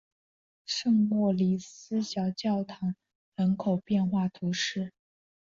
[0.65, 2.95] 圣莫里斯小教堂
[3.35, 4.93] 人口变化图示